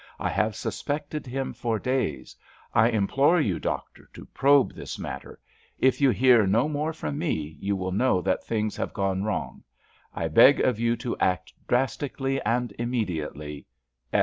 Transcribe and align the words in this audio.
I 0.17 0.29
have 0.29 0.55
suspected 0.55 1.27
him 1.27 1.53
for 1.53 1.77
days. 1.77 2.35
I 2.73 2.89
implore 2.89 3.39
you, 3.39 3.59
doctor, 3.59 4.09
to 4.15 4.25
probe 4.33 4.73
this 4.73 4.97
matter. 4.97 5.39
If 5.77 6.01
you 6.01 6.09
hear 6.09 6.47
no 6.47 6.67
more 6.67 6.91
from 6.91 7.19
me 7.19 7.55
you 7.59 7.75
will 7.75 7.91
know 7.91 8.19
that 8.23 8.43
things 8.43 8.75
have 8.77 8.93
gone 8.93 9.21
wrong. 9.23 9.63
I 10.11 10.27
beg 10.27 10.59
of 10.59 10.79
you 10.79 10.95
to 10.95 11.15
act 11.19 11.53
drastically 11.67 12.41
and 12.41 12.73
immediately. 12.79 13.67